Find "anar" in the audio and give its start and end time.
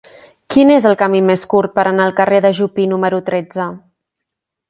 1.91-2.07